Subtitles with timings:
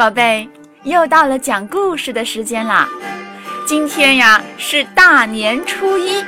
[0.00, 0.48] 宝贝，
[0.84, 2.88] 又到了讲故事的时间啦！
[3.66, 6.24] 今天呀是大年初一，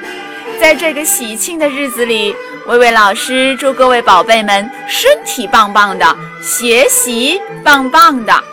[0.61, 6.05] 在这个喜庆的日子里，薇薇老师祝各位宝贝们身体棒棒的，
[6.43, 8.45] 学习棒棒的。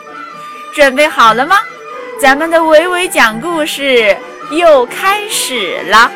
[0.73, 1.57] 准备好了吗？
[2.21, 4.15] 咱们的维维讲故事
[4.51, 6.09] 又开始了。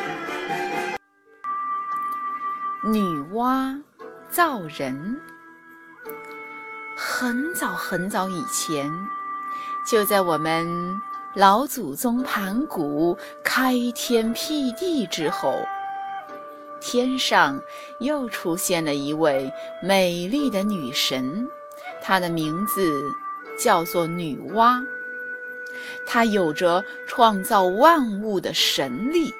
[2.86, 3.02] 女
[3.34, 3.78] 娲
[4.32, 5.20] 造人。
[6.96, 8.91] 很早很早以前，
[9.86, 11.02] 就在我们
[11.33, 15.57] 老祖宗盘古开天辟地之后，
[16.79, 17.60] 天上
[18.00, 21.47] 又出现了一位美丽的女神，
[22.02, 23.11] 她的名字
[23.57, 24.86] 叫做女娲。
[26.05, 29.33] 她有着创造万物的神力。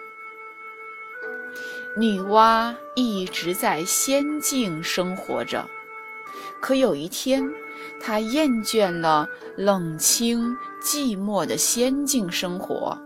[1.95, 5.70] 女娲一直在仙境生活着。
[6.63, 7.44] 可有一天，
[7.99, 9.27] 他厌倦了
[9.58, 12.98] 冷清寂寞的仙境生活，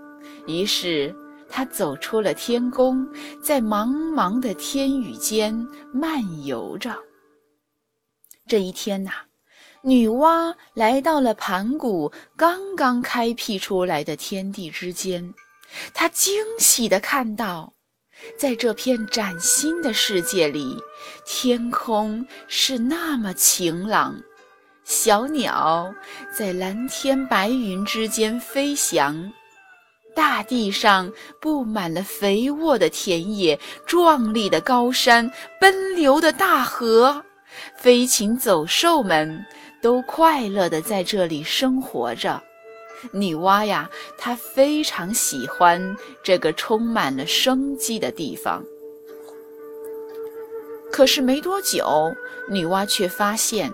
[0.46, 1.12] 于是
[1.50, 3.04] 他走出了天宫，
[3.42, 6.96] 在茫茫的天宇间漫游着。
[8.46, 9.10] 这一天呐，
[9.82, 15.34] 女娲来到了盘古刚刚开辟出来的天地之间，
[15.96, 17.74] 她惊喜地看到。
[18.38, 20.78] 在这片崭新的世界里，
[21.26, 24.20] 天空是那么晴朗，
[24.84, 25.94] 小鸟
[26.34, 29.32] 在蓝天白云之间飞翔，
[30.16, 37.24] 大地上布满了肥沃的田野、壮丽的高山、奔流的大河，
[37.76, 39.46] 飞禽走兽们
[39.82, 42.42] 都快乐地在这里生活着。
[43.12, 48.64] 女娲呀，她非常喜欢这个充满了生机的地方。
[50.92, 52.14] 可是没多久，
[52.50, 53.72] 女娲却发现，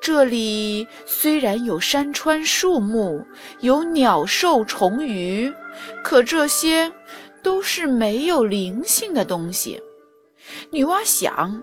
[0.00, 3.24] 这里虽然有山川树木，
[3.60, 5.52] 有鸟兽虫鱼，
[6.04, 6.92] 可这些
[7.42, 9.82] 都是没有灵性的东西。
[10.70, 11.62] 女娲想，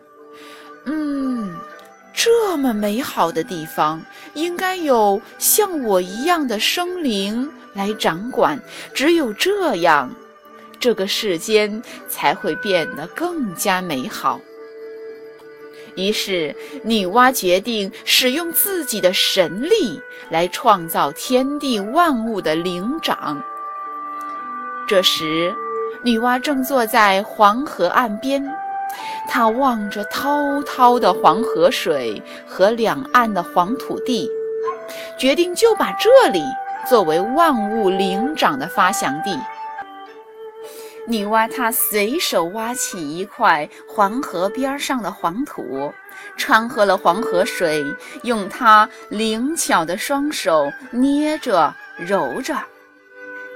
[2.30, 4.02] 这么美好的地方，
[4.34, 8.62] 应该有像我一样的生灵来掌管。
[8.94, 10.14] 只有这样，
[10.78, 14.42] 这个世间才会变得更加美好。
[15.96, 19.98] 于是，女娲决定使用自己的神力
[20.30, 23.42] 来创造天地万物的灵长。
[24.86, 25.56] 这时，
[26.04, 28.46] 女娲正坐在黄河岸边。
[29.28, 34.30] 他望着滔滔的黄河水和两岸的黄土地，
[35.18, 36.42] 决定就把这里
[36.90, 39.40] 作为万物灵长的发祥地。
[41.10, 45.94] 女娲她随手挖起一块黄河边上的黄土，
[46.38, 47.86] 掺和了黄河水，
[48.24, 52.56] 用她灵巧的双手捏着揉着。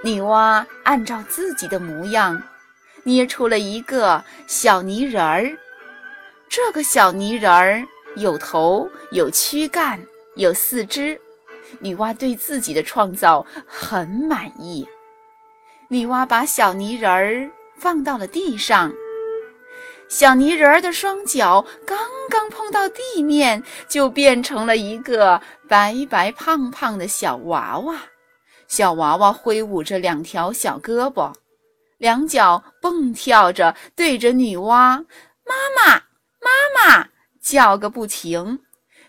[0.03, 2.41] 女娲按照自己的模样。
[3.03, 5.57] 捏出了一个小泥人儿，
[6.49, 7.83] 这个小泥人儿
[8.15, 9.99] 有头、有躯干、
[10.35, 11.19] 有四肢。
[11.79, 14.85] 女娲对自己的创造很满意。
[15.87, 18.91] 女娲把小泥人儿放到了地上，
[20.09, 21.97] 小泥人儿的双脚刚
[22.29, 27.95] 刚碰到地面，就变成了一个白白胖胖的小娃娃。
[28.67, 31.31] 小娃娃挥舞着两条小胳膊。
[32.01, 35.05] 两脚蹦跳着，对着女娲
[35.45, 35.93] “妈妈，
[36.41, 36.49] 妈
[36.97, 37.07] 妈”
[37.39, 38.59] 叫个不停。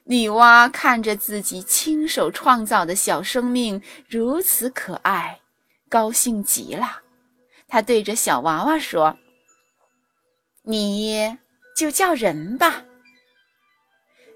[0.04, 5.40] 女娲看着自己亲手创造的小生命如此可爱，
[5.88, 7.00] 高兴极了。
[7.66, 9.16] 她对着小娃娃说
[10.60, 11.38] ：“你
[11.74, 12.84] 就叫人吧。”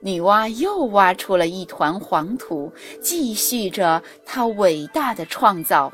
[0.01, 5.93] 女娲又挖出了一团黄土，继续着她伟大的创造。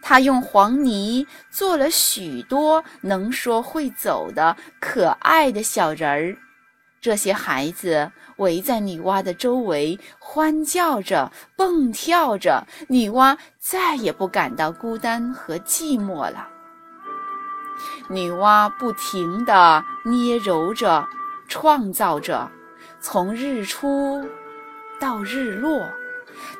[0.00, 6.36] 他用黄泥做了许多能说会走的可爱的小人儿，
[7.00, 12.66] 这些孩子围在女娲的周围，欢叫着，蹦跳着。
[12.88, 16.48] 女娲再也不感到孤单和寂寞了。
[18.08, 21.06] 女娲不停地捏揉着，
[21.48, 22.50] 创造着，
[23.00, 24.28] 从日出
[24.98, 25.88] 到日落，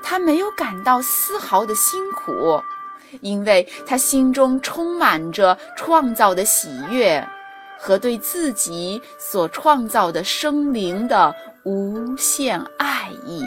[0.02, 2.62] 她没有感到丝毫的辛苦。
[3.20, 7.26] 因为他心中充满着创造的喜悦
[7.78, 11.34] 和对自己所创造的生灵的
[11.64, 13.46] 无限爱意。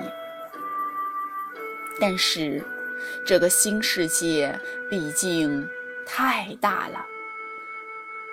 [1.99, 2.63] 但是，
[3.25, 4.59] 这个新世界
[4.89, 5.67] 毕竟
[6.05, 7.05] 太大了，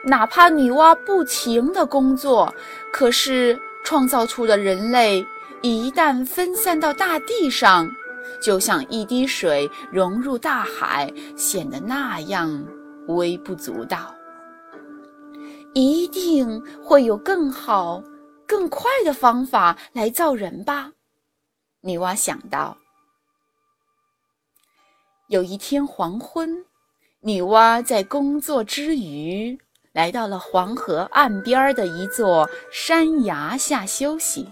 [0.05, 2.55] 哪怕女娲不停的工作，
[2.91, 5.27] 可是创造出的人类
[5.61, 7.91] 一旦分散到大地上，
[8.41, 12.65] 就像一滴水融入大海，显得那样
[13.09, 14.15] 微不足道。
[15.75, 18.03] 一定会有更好、
[18.47, 20.93] 更快的方法来造人吧？
[21.81, 22.77] 女娲想到。
[25.29, 26.65] 有一天黄昏，
[27.21, 29.59] 女娲在工作之余，
[29.93, 34.49] 来到了黄河岸边的一座山崖下休息。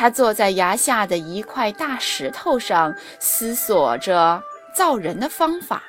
[0.00, 4.42] 他坐在崖下的一块大石头上，思索着
[4.74, 5.82] 造人的方法。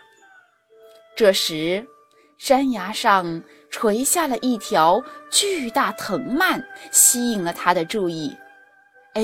[1.15, 1.87] 这时，
[2.37, 6.61] 山崖上垂下了一条巨大藤蔓，
[6.91, 8.35] 吸引了他的注意。
[9.13, 9.23] 哎！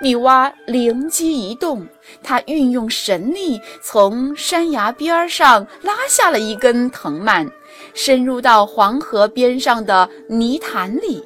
[0.00, 1.84] 女娲灵机一动，
[2.22, 7.50] 她运用神力，从山崖边上拉下了一根藤蔓，
[7.92, 11.24] 深入到黄河边上的泥潭里，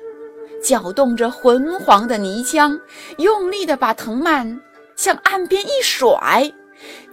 [0.66, 2.76] 搅动着浑黄的泥浆，
[3.18, 4.60] 用力地把藤蔓
[4.96, 6.52] 向岸边一甩，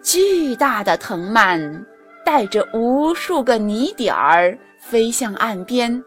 [0.01, 1.85] 巨大的藤蔓
[2.25, 6.03] 带着无数个泥点儿飞向岸边。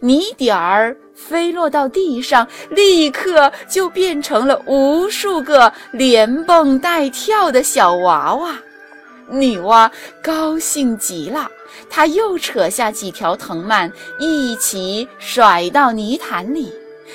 [0.00, 8.58] 泥点儿飞落到地上，立刻就变成了无数个连蹦带跳的小娃娃。
[9.28, 9.88] 女娲
[10.20, 11.48] 高兴极了，
[11.88, 16.72] 她又扯下几条藤蔓，一起甩到泥潭里。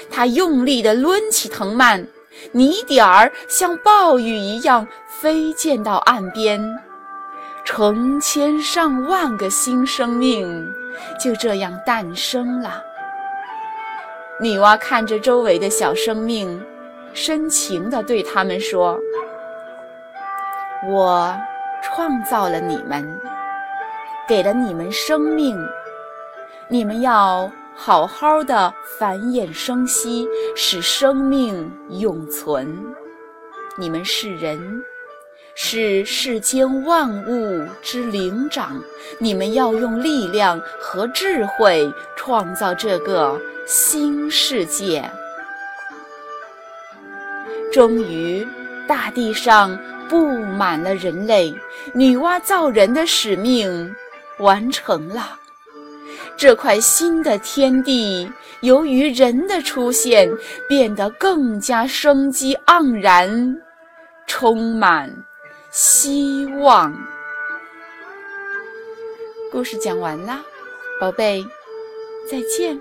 [0.09, 2.07] 他用力地抡起藤蔓，
[2.51, 6.61] 泥点儿像暴雨一样飞溅到岸边，
[7.63, 10.65] 成千上万个新生命。
[11.19, 12.81] 就这样诞生了。
[14.39, 16.63] 女娲看着周围的小生命，
[17.13, 18.97] 深情地对他们说
[20.87, 21.35] ：“我
[21.83, 23.05] 创造了你们，
[24.25, 25.57] 给了你们生命，
[26.69, 32.75] 你们要好好的繁衍生息，使生命永存。
[33.77, 34.83] 你们是人。”
[35.57, 38.77] 是世间万物之灵长，
[39.19, 45.09] 你们要用力量和智慧创造这个新世界。
[47.71, 48.45] 终于，
[48.85, 49.79] 大地上
[50.09, 51.55] 布满了人类，
[51.93, 53.95] 女娲造人的使命
[54.39, 55.39] 完成了。
[56.37, 58.29] 这块新的天地，
[58.61, 60.29] 由于人的出现，
[60.67, 63.57] 变得更加生机盎然，
[64.27, 65.11] 充满。
[65.71, 66.93] 希望。
[69.51, 70.41] 故事讲完啦，
[70.99, 71.45] 宝贝，
[72.29, 72.79] 再见。